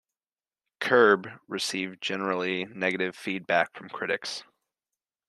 "Curb" 0.79 1.27
received 1.47 2.01
generally 2.01 2.65
negative 2.65 3.15
feedback 3.15 3.77
from 3.77 3.87
critics. 3.87 4.43